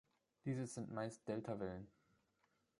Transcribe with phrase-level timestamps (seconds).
[0.45, 1.87] Dieses sind meist Delta-Wellen.